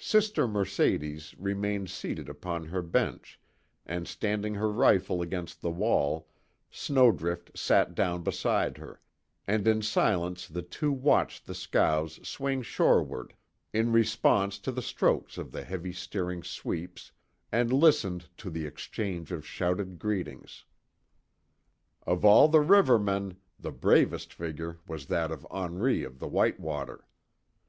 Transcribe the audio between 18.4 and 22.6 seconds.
the exchange of shouted greetings. Of all the